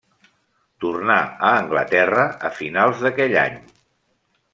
Tornà 0.85 1.17
a 1.49 1.51
Anglaterra 1.57 2.23
a 2.49 2.51
finals 2.61 3.05
d'aquell 3.05 3.37
any. 3.43 3.61